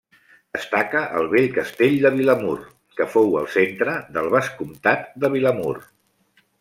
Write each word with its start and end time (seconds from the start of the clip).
Destaca 0.57 1.01
el 1.19 1.27
vell 1.33 1.49
castell 1.57 1.93
de 2.05 2.11
Vilamur, 2.15 2.55
que 3.01 3.07
fou 3.17 3.29
el 3.43 3.47
centre 3.57 3.95
del 4.17 4.31
Vescomtat 4.37 5.05
de 5.25 5.31
Vilamur. 5.37 5.77